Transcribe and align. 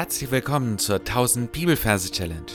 Herzlich 0.00 0.30
willkommen 0.30 0.78
zur 0.78 1.00
1000 1.00 1.52
Bibelverse 1.52 2.10
Challenge. 2.10 2.50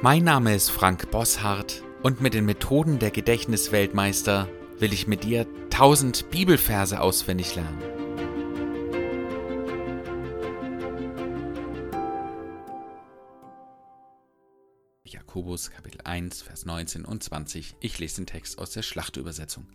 Mein 0.00 0.22
Name 0.22 0.54
ist 0.54 0.70
Frank 0.70 1.10
Bosshardt 1.10 1.82
und 2.04 2.20
mit 2.20 2.32
den 2.32 2.44
Methoden 2.44 3.00
der 3.00 3.10
Gedächtnisweltmeister 3.10 4.48
will 4.78 4.92
ich 4.92 5.08
mit 5.08 5.24
dir 5.24 5.44
1000 5.72 6.30
Bibelverse 6.30 7.00
auswendig 7.00 7.56
lernen. 7.56 7.82
Jakobus 15.02 15.72
Kapitel 15.72 16.02
1, 16.04 16.42
Vers 16.42 16.64
19 16.64 17.04
und 17.04 17.24
20. 17.24 17.74
Ich 17.80 17.98
lese 17.98 18.20
den 18.20 18.26
Text 18.26 18.60
aus 18.60 18.70
der 18.70 18.82
Schlachtübersetzung. 18.82 19.66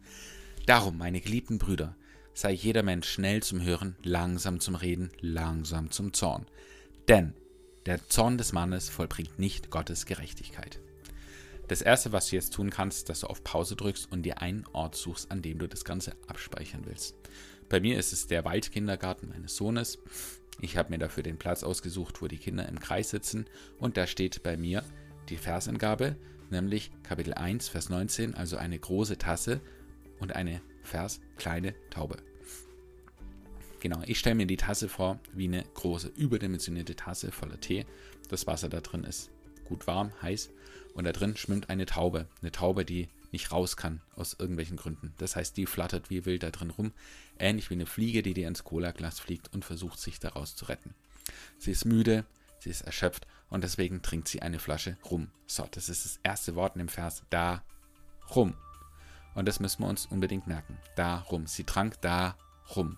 Darum, 0.68 0.98
meine 0.98 1.20
geliebten 1.20 1.58
Brüder, 1.58 1.98
sei 2.34 2.52
jeder 2.52 2.84
Mensch 2.84 3.10
schnell 3.10 3.44
zum 3.44 3.62
Hören, 3.62 3.96
langsam 4.04 4.60
zum 4.60 4.76
Reden, 4.76 5.12
langsam 5.20 5.92
zum 5.92 6.14
Zorn. 6.14 6.46
Denn 7.08 7.34
der 7.86 8.08
Zorn 8.08 8.38
des 8.38 8.54
Mannes 8.54 8.90
vollbringt 8.90 9.40
nicht 9.40 9.70
Gottes 9.70 10.06
Gerechtigkeit. 10.06 10.80
Das 11.68 11.82
erste, 11.82 12.12
was 12.12 12.28
du 12.28 12.36
jetzt 12.36 12.54
tun 12.54 12.70
kannst, 12.70 13.10
dass 13.10 13.22
du 13.22 13.28
auf 13.28 13.44
Pause 13.44 13.76
drückst 13.76 14.12
und 14.12 14.24
dir 14.24 14.42
einen 14.42 14.66
Ort 14.74 14.96
suchst, 14.96 15.32
an 15.32 15.42
dem 15.42 15.58
du 15.58 15.68
das 15.68 15.86
Ganze 15.86 16.14
abspeichern 16.28 16.86
willst. 16.86 17.16
Bei 17.70 17.80
mir 17.80 17.98
ist 17.98 18.12
es 18.12 18.28
der 18.28 18.44
Waldkindergarten 18.44 19.30
meines 19.30 19.56
Sohnes. 19.56 19.98
Ich 20.60 20.76
habe 20.76 20.90
mir 20.90 21.00
dafür 21.00 21.24
den 21.24 21.38
Platz 21.38 21.64
ausgesucht, 21.64 22.22
wo 22.22 22.28
die 22.28 22.38
Kinder 22.38 22.68
im 22.68 22.80
Kreis 22.80 23.10
sitzen 23.10 23.46
und 23.80 23.96
da 23.96 24.06
steht 24.06 24.44
bei 24.44 24.58
mir 24.58 24.84
die 25.30 25.38
Versangabe, 25.38 26.18
nämlich 26.50 26.92
Kapitel 27.04 27.34
1, 27.34 27.70
Vers 27.70 27.90
19, 27.90 28.36
also 28.36 28.58
eine 28.58 28.78
große 28.78 29.18
Tasse 29.18 29.62
und 30.20 30.36
eine 30.36 30.62
Vers 30.84 31.22
kleine 31.38 31.74
Taube. 31.90 32.18
Genau, 33.80 34.02
ich 34.06 34.20
stelle 34.20 34.36
mir 34.36 34.46
die 34.46 34.58
Tasse 34.58 34.88
vor 34.88 35.20
wie 35.34 35.46
eine 35.46 35.64
große, 35.74 36.10
überdimensionierte 36.16 36.96
Tasse 36.96 37.32
voller 37.32 37.60
Tee. 37.60 37.86
Das 38.30 38.46
Wasser 38.46 38.70
da 38.70 38.80
drin 38.80 39.04
ist 39.04 39.32
gut 39.66 39.88
warm, 39.88 40.12
heiß 40.22 40.52
und 40.94 41.06
da 41.06 41.12
drin 41.12 41.36
schwimmt 41.36 41.70
eine 41.70 41.86
Taube. 41.86 42.28
Eine 42.42 42.52
Taube, 42.52 42.86
die 42.86 43.10
nicht 43.32 43.52
raus 43.52 43.78
kann 43.78 44.02
aus 44.16 44.36
irgendwelchen 44.38 44.78
Gründen. 44.78 45.14
Das 45.18 45.36
heißt, 45.36 45.56
die 45.58 45.66
flattert 45.66 46.10
wie 46.10 46.26
wild 46.26 46.44
da 46.44 46.52
drin 46.52 46.70
rum, 46.70 46.92
ähnlich 47.40 47.70
wie 47.70 47.76
eine 47.76 47.86
Fliege, 47.86 48.22
die 48.22 48.34
dir 48.34 48.48
ins 48.48 48.64
Cola-Glas 48.64 49.20
fliegt 49.20 49.54
und 49.54 49.66
versucht, 49.66 50.00
sich 50.00 50.20
daraus 50.20 50.56
zu 50.56 50.66
retten. 50.66 50.94
Sie 51.58 51.72
ist 51.72 51.86
müde, 51.86 52.26
sie 52.60 52.70
ist 52.70 52.82
erschöpft 52.82 53.26
und 53.50 53.64
deswegen 53.64 54.02
trinkt 54.02 54.28
sie 54.28 54.42
eine 54.42 54.60
Flasche 54.60 54.98
rum. 55.10 55.30
So, 55.48 55.68
das 55.72 55.90
ist 55.90 56.06
das 56.06 56.20
erste 56.24 56.56
Wort 56.56 56.76
in 56.76 56.80
dem 56.80 56.90
Vers. 56.90 57.24
Da 57.30 57.64
rum. 58.36 58.56
Und 59.34 59.48
das 59.48 59.60
müssen 59.60 59.84
wir 59.84 59.90
uns 59.90 60.06
unbedingt 60.06 60.48
merken. 60.48 60.78
Darum. 60.96 61.48
Sie 61.48 61.64
trank 61.64 62.00
da 62.02 62.36
rum. 62.76 62.98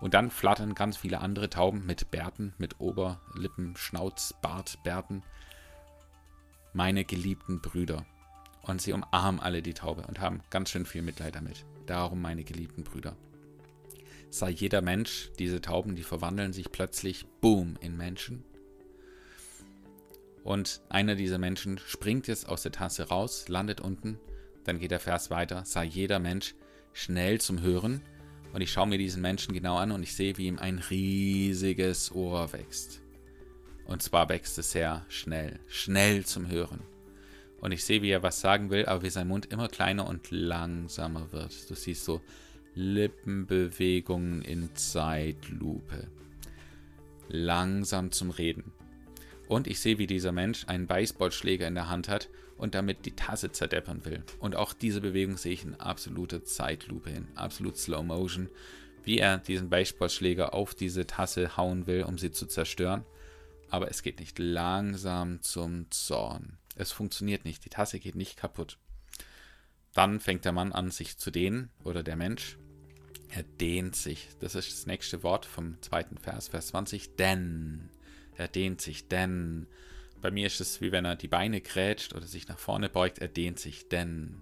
Und 0.00 0.14
dann 0.14 0.30
flattern 0.30 0.74
ganz 0.74 0.96
viele 0.96 1.20
andere 1.20 1.48
Tauben 1.48 1.86
mit 1.86 2.10
Bärten, 2.10 2.54
mit 2.58 2.80
Oberlippen, 2.80 3.76
Schnauz, 3.76 4.34
Bart, 4.42 4.82
Bärten. 4.82 5.22
Meine 6.72 7.04
geliebten 7.04 7.60
Brüder. 7.60 8.04
Und 8.62 8.82
sie 8.82 8.92
umarmen 8.92 9.40
alle 9.40 9.62
die 9.62 9.74
Taube 9.74 10.02
und 10.06 10.20
haben 10.20 10.40
ganz 10.50 10.70
schön 10.70 10.86
viel 10.86 11.02
Mitleid 11.02 11.36
damit. 11.36 11.64
Darum, 11.86 12.20
meine 12.20 12.44
geliebten 12.44 12.84
Brüder. 12.84 13.16
Sei 14.30 14.50
jeder 14.50 14.82
Mensch, 14.82 15.30
diese 15.38 15.60
Tauben, 15.60 15.94
die 15.94 16.04
verwandeln 16.04 16.52
sich 16.52 16.72
plötzlich, 16.72 17.26
boom, 17.40 17.76
in 17.80 17.96
Menschen. 17.96 18.44
Und 20.42 20.80
einer 20.88 21.14
dieser 21.14 21.38
Menschen 21.38 21.78
springt 21.78 22.26
jetzt 22.26 22.48
aus 22.48 22.62
der 22.62 22.72
Tasse 22.72 23.08
raus, 23.08 23.48
landet 23.48 23.80
unten 23.80 24.18
dann 24.64 24.78
geht 24.78 24.90
der 24.90 25.00
Vers 25.00 25.30
weiter, 25.30 25.64
sei 25.64 25.84
jeder 25.84 26.18
Mensch 26.18 26.54
schnell 26.92 27.40
zum 27.40 27.60
Hören. 27.60 28.02
Und 28.52 28.60
ich 28.60 28.70
schaue 28.70 28.86
mir 28.86 28.98
diesen 28.98 29.22
Menschen 29.22 29.54
genau 29.54 29.76
an 29.76 29.92
und 29.92 30.02
ich 30.02 30.14
sehe, 30.14 30.36
wie 30.36 30.46
ihm 30.46 30.58
ein 30.58 30.78
riesiges 30.78 32.12
Ohr 32.12 32.52
wächst. 32.52 33.00
Und 33.86 34.02
zwar 34.02 34.28
wächst 34.28 34.58
es 34.58 34.72
sehr 34.72 35.04
schnell, 35.08 35.58
schnell 35.68 36.24
zum 36.24 36.48
Hören. 36.48 36.80
Und 37.60 37.72
ich 37.72 37.84
sehe, 37.84 38.02
wie 38.02 38.10
er 38.10 38.22
was 38.22 38.40
sagen 38.40 38.70
will, 38.70 38.86
aber 38.86 39.02
wie 39.02 39.10
sein 39.10 39.28
Mund 39.28 39.46
immer 39.46 39.68
kleiner 39.68 40.06
und 40.06 40.30
langsamer 40.30 41.32
wird. 41.32 41.70
Du 41.70 41.74
siehst 41.74 42.04
so 42.04 42.20
Lippenbewegungen 42.74 44.42
in 44.42 44.74
Zeitlupe. 44.74 46.08
Langsam 47.28 48.10
zum 48.10 48.30
Reden. 48.30 48.72
Und 49.48 49.66
ich 49.66 49.80
sehe, 49.80 49.98
wie 49.98 50.06
dieser 50.06 50.32
Mensch 50.32 50.66
einen 50.66 50.86
Baseballschläger 50.86 51.66
in 51.66 51.74
der 51.74 51.88
Hand 51.88 52.08
hat 52.08 52.28
und 52.62 52.76
damit 52.76 53.06
die 53.06 53.16
Tasse 53.16 53.50
zerdeppern 53.50 54.04
will. 54.04 54.22
Und 54.38 54.54
auch 54.54 54.72
diese 54.72 55.00
Bewegung 55.00 55.36
sehe 55.36 55.52
ich 55.52 55.64
in 55.64 55.74
absoluter 55.80 56.44
Zeitlupe, 56.44 57.10
in 57.10 57.26
absolut 57.34 57.76
Slow 57.76 58.04
Motion, 58.04 58.48
wie 59.02 59.18
er 59.18 59.38
diesen 59.38 59.68
Baseballschläger 59.68 60.54
auf 60.54 60.72
diese 60.72 61.04
Tasse 61.08 61.56
hauen 61.56 61.88
will, 61.88 62.04
um 62.04 62.18
sie 62.18 62.30
zu 62.30 62.46
zerstören. 62.46 63.04
Aber 63.68 63.90
es 63.90 64.04
geht 64.04 64.20
nicht 64.20 64.38
langsam 64.38 65.42
zum 65.42 65.90
Zorn. 65.90 66.56
Es 66.76 66.92
funktioniert 66.92 67.44
nicht. 67.44 67.64
Die 67.64 67.68
Tasse 67.68 67.98
geht 67.98 68.14
nicht 68.14 68.36
kaputt. 68.36 68.78
Dann 69.92 70.20
fängt 70.20 70.44
der 70.44 70.52
Mann 70.52 70.70
an, 70.70 70.92
sich 70.92 71.18
zu 71.18 71.32
dehnen, 71.32 71.68
oder 71.82 72.04
der 72.04 72.14
Mensch. 72.14 72.58
Er 73.30 73.42
dehnt 73.42 73.96
sich. 73.96 74.28
Das 74.38 74.54
ist 74.54 74.70
das 74.70 74.86
nächste 74.86 75.24
Wort 75.24 75.46
vom 75.46 75.82
zweiten 75.82 76.16
Vers, 76.16 76.46
Vers 76.46 76.68
20. 76.68 77.16
Denn 77.16 77.90
er 78.36 78.46
dehnt 78.46 78.80
sich, 78.80 79.08
denn. 79.08 79.66
Bei 80.22 80.30
mir 80.30 80.46
ist 80.46 80.60
es 80.60 80.80
wie 80.80 80.92
wenn 80.92 81.04
er 81.04 81.16
die 81.16 81.28
Beine 81.28 81.60
grätscht 81.60 82.14
oder 82.14 82.26
sich 82.26 82.48
nach 82.48 82.58
vorne 82.58 82.88
beugt, 82.88 83.18
er 83.18 83.28
dehnt 83.28 83.58
sich, 83.58 83.88
denn. 83.88 84.36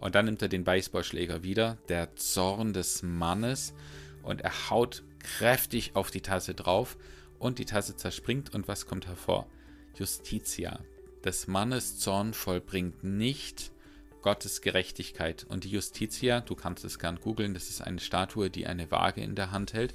Und 0.00 0.16
dann 0.16 0.26
nimmt 0.26 0.42
er 0.42 0.48
den 0.48 0.64
Baseballschläger 0.64 1.42
wieder, 1.42 1.78
der 1.88 2.14
Zorn 2.16 2.74
des 2.74 3.02
Mannes, 3.02 3.72
und 4.22 4.40
er 4.40 4.70
haut 4.70 5.02
kräftig 5.20 5.92
auf 5.94 6.10
die 6.10 6.20
Tasse 6.20 6.54
drauf 6.54 6.96
und 7.38 7.58
die 7.58 7.64
Tasse 7.64 7.96
zerspringt 7.96 8.54
und 8.54 8.68
was 8.68 8.86
kommt 8.86 9.06
hervor? 9.06 9.46
Justitia. 9.96 10.80
Des 11.24 11.46
Mannes 11.46 11.98
Zorn 11.98 12.34
vollbringt 12.34 13.04
nicht 13.04 13.70
Gottes 14.22 14.62
Gerechtigkeit. 14.62 15.46
Und 15.48 15.64
die 15.64 15.70
Justitia, 15.70 16.40
du 16.40 16.54
kannst 16.54 16.84
es 16.84 16.98
gern 16.98 17.20
googeln, 17.20 17.54
das 17.54 17.70
ist 17.70 17.82
eine 17.82 18.00
Statue, 18.00 18.50
die 18.50 18.66
eine 18.66 18.90
Waage 18.90 19.22
in 19.22 19.34
der 19.34 19.50
Hand 19.50 19.74
hält 19.74 19.94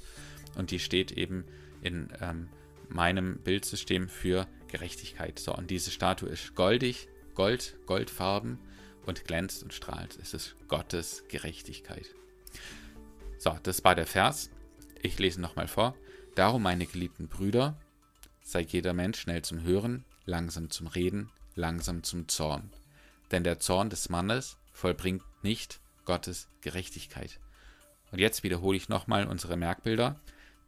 und 0.56 0.70
die 0.70 0.78
steht 0.78 1.12
eben 1.12 1.44
in 1.82 2.08
ähm, 2.20 2.48
meinem 2.88 3.38
Bildsystem 3.38 4.08
für 4.08 4.46
Gerechtigkeit. 4.70 5.38
So, 5.38 5.54
und 5.54 5.70
diese 5.70 5.90
Statue 5.90 6.28
ist 6.28 6.54
goldig, 6.54 7.08
Gold, 7.34 7.76
Goldfarben 7.86 8.58
und 9.06 9.24
glänzt 9.24 9.62
und 9.62 9.72
strahlt. 9.72 10.18
Es 10.20 10.34
ist 10.34 10.56
Gottes 10.68 11.24
Gerechtigkeit. 11.28 12.06
So, 13.38 13.58
das 13.62 13.84
war 13.84 13.94
der 13.94 14.06
Vers. 14.06 14.50
Ich 15.02 15.18
lese 15.18 15.40
nochmal 15.40 15.68
vor. 15.68 15.94
Darum, 16.34 16.62
meine 16.62 16.86
geliebten 16.86 17.28
Brüder, 17.28 17.78
sei 18.42 18.60
jeder 18.60 18.92
Mensch 18.92 19.20
schnell 19.20 19.42
zum 19.42 19.62
Hören, 19.62 20.04
langsam 20.26 20.70
zum 20.70 20.86
Reden, 20.86 21.30
langsam 21.54 22.02
zum 22.02 22.28
Zorn. 22.28 22.70
Denn 23.30 23.44
der 23.44 23.60
Zorn 23.60 23.90
des 23.90 24.08
Mannes 24.08 24.58
vollbringt 24.72 25.22
nicht 25.42 25.80
Gottes 26.04 26.48
Gerechtigkeit. 26.60 27.40
Und 28.10 28.18
jetzt 28.18 28.42
wiederhole 28.42 28.76
ich 28.76 28.88
nochmal 28.88 29.26
unsere 29.26 29.56
Merkbilder. 29.56 30.20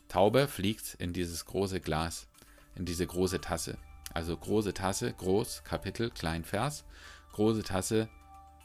Taube 0.08 0.46
fliegt 0.48 0.94
in 0.94 1.12
dieses 1.12 1.44
große 1.44 1.80
Glas, 1.80 2.28
in 2.76 2.84
diese 2.84 3.06
große 3.06 3.40
Tasse. 3.40 3.78
Also 4.14 4.36
große 4.36 4.74
Tasse, 4.74 5.12
groß, 5.12 5.64
Kapitel, 5.64 6.10
klein 6.10 6.44
Vers. 6.44 6.84
Große 7.32 7.62
Tasse, 7.62 8.08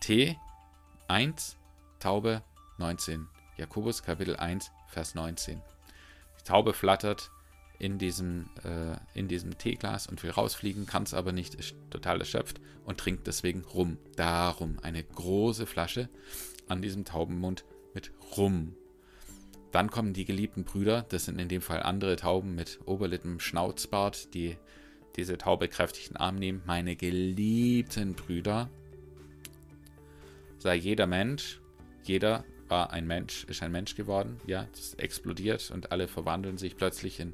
T, 0.01 0.37
1, 1.07 1.57
Taube, 1.99 2.43
19. 2.77 3.27
Jakobus, 3.57 4.03
Kapitel 4.03 4.35
1, 4.35 4.71
Vers 4.87 5.15
19. 5.15 5.61
Die 6.39 6.43
Taube 6.43 6.73
flattert 6.73 7.31
in 7.79 7.97
diesem, 7.97 8.49
äh, 8.63 8.97
in 9.13 9.27
diesem 9.27 9.57
Teeglas 9.57 10.07
und 10.07 10.21
will 10.23 10.31
rausfliegen, 10.31 10.85
kann 10.85 11.03
es 11.03 11.13
aber 11.13 11.31
nicht, 11.31 11.55
ist 11.55 11.75
total 11.89 12.19
erschöpft 12.19 12.59
und 12.85 12.99
trinkt 12.99 13.27
deswegen 13.27 13.63
Rum. 13.63 13.97
Darum 14.15 14.77
eine 14.81 15.03
große 15.03 15.65
Flasche 15.65 16.09
an 16.67 16.81
diesem 16.81 17.05
Taubenmund 17.05 17.65
mit 17.93 18.11
Rum. 18.35 18.75
Dann 19.71 19.91
kommen 19.91 20.13
die 20.13 20.25
geliebten 20.25 20.63
Brüder, 20.63 21.05
das 21.09 21.25
sind 21.25 21.39
in 21.39 21.49
dem 21.49 21.61
Fall 21.61 21.83
andere 21.83 22.15
Tauben 22.15 22.55
mit 22.55 22.79
Oberlippen, 22.85 23.39
Schnauzbart, 23.39 24.33
die 24.33 24.57
diese 25.17 25.37
Taube 25.37 25.67
den 25.67 26.15
Arm 26.17 26.35
nehmen. 26.35 26.61
Meine 26.65 26.95
geliebten 26.95 28.13
Brüder, 28.13 28.69
sei 30.59 30.75
jeder 30.75 31.07
Mensch, 31.07 31.59
jeder 32.03 32.45
war 32.67 32.91
ein 32.91 33.07
Mensch, 33.07 33.45
ist 33.45 33.63
ein 33.63 33.71
Mensch 33.71 33.95
geworden, 33.95 34.39
ja, 34.45 34.67
das 34.71 34.93
explodiert 34.95 35.71
und 35.71 35.91
alle 35.91 36.07
verwandeln 36.07 36.57
sich 36.57 36.77
plötzlich 36.77 37.19
in 37.19 37.33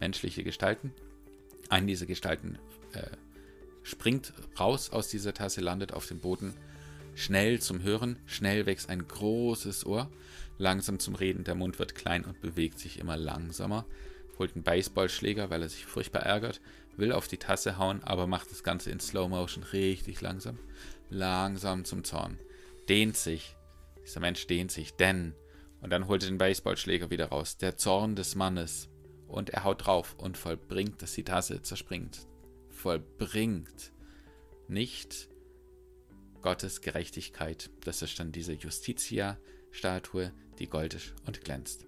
menschliche 0.00 0.44
Gestalten. 0.44 0.92
Eine 1.68 1.86
dieser 1.86 2.06
Gestalten 2.06 2.58
äh, 2.92 3.02
springt 3.82 4.32
raus 4.58 4.90
aus 4.90 5.08
dieser 5.08 5.34
Tasse, 5.34 5.60
landet 5.60 5.92
auf 5.92 6.06
dem 6.06 6.20
Boden, 6.20 6.54
schnell 7.14 7.60
zum 7.60 7.82
Hören, 7.82 8.18
schnell 8.26 8.66
wächst 8.66 8.90
ein 8.90 9.06
großes 9.06 9.86
Ohr, 9.86 10.10
langsam 10.58 10.98
zum 10.98 11.14
Reden, 11.14 11.44
der 11.44 11.54
Mund 11.54 11.78
wird 11.78 11.94
klein 11.94 12.24
und 12.24 12.40
bewegt 12.40 12.78
sich 12.78 12.98
immer 12.98 13.16
langsamer, 13.16 13.86
holt 14.38 14.54
einen 14.54 14.64
Baseballschläger, 14.64 15.50
weil 15.50 15.62
er 15.62 15.68
sich 15.68 15.86
furchtbar 15.86 16.22
ärgert, 16.22 16.60
will 16.96 17.12
auf 17.12 17.28
die 17.28 17.38
Tasse 17.38 17.78
hauen, 17.78 18.02
aber 18.02 18.26
macht 18.26 18.50
das 18.50 18.62
Ganze 18.62 18.90
in 18.90 19.00
Slow 19.00 19.28
Motion 19.28 19.64
richtig 19.64 20.20
langsam, 20.20 20.58
langsam 21.10 21.84
zum 21.84 22.04
Zorn, 22.04 22.38
dehnt 22.88 23.16
sich, 23.16 23.56
dieser 24.04 24.20
Mensch 24.20 24.46
dehnt 24.46 24.70
sich, 24.70 24.94
denn, 24.94 25.34
Und 25.84 25.90
dann 25.90 26.08
holt 26.08 26.22
er 26.22 26.30
den 26.30 26.38
Baseballschläger 26.38 27.10
wieder 27.10 27.26
raus. 27.26 27.58
Der 27.58 27.76
Zorn 27.76 28.16
des 28.16 28.36
Mannes. 28.36 28.88
Und 29.28 29.50
er 29.50 29.64
haut 29.64 29.84
drauf 29.84 30.14
und 30.16 30.38
vollbringt, 30.38 31.02
dass 31.02 31.12
die 31.12 31.24
Tasse 31.24 31.60
zerspringt. 31.60 32.26
Vollbringt. 32.70 33.92
Nicht 34.66 35.28
Gottes 36.40 36.80
Gerechtigkeit. 36.80 37.68
Das 37.84 38.00
ist 38.00 38.18
dann 38.18 38.32
diese 38.32 38.54
Justitia-Statue, 38.54 40.32
die 40.58 40.68
goldig 40.68 41.12
und 41.26 41.42
glänzt. 41.42 41.84